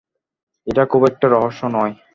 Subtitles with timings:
[0.67, 1.93] এটা খুব একটা রহস্য নয়।